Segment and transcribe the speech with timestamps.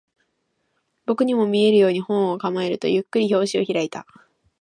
[1.05, 4.07] 僕にも見えるように、本を構えると、ゆっくり表紙を開いた